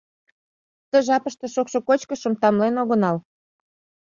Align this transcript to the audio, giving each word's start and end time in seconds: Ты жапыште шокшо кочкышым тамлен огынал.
Ты 0.89 0.97
жапыште 1.07 1.45
шокшо 1.53 1.79
кочкышым 1.87 2.33
тамлен 2.41 2.75
огынал. 2.81 3.17